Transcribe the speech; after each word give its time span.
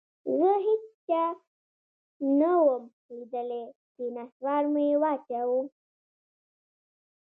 زه 0.37 0.49
هېچا 0.65 1.23
نه 2.39 2.51
وم 2.63 2.83
ليدلى 3.17 3.63
چې 3.93 4.03
نسوار 4.15 4.63
مې 4.73 4.85
واچاوه. 5.01 5.61